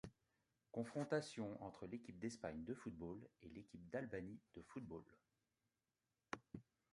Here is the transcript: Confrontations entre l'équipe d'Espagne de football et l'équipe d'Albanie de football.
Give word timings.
Confrontations 0.71 1.59
entre 1.63 1.85
l'équipe 1.85 2.17
d'Espagne 2.17 2.63
de 2.63 2.73
football 2.73 3.19
et 3.43 3.49
l'équipe 3.49 3.87
d'Albanie 3.91 4.39
de 4.55 4.63
football. 4.63 5.03